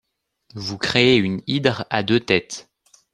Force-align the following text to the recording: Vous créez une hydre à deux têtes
Vous 0.55 0.79
créez 0.79 1.17
une 1.17 1.43
hydre 1.45 1.85
à 1.91 2.01
deux 2.01 2.19
têtes 2.19 2.71